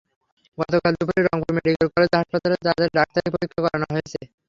[0.57, 4.19] গতকাল দুপুরে রংপুর মেডিকেল কলেজে হাসপাতালে তাঁদের ডাক্তারি পরীক্ষা করানো হয়েছে।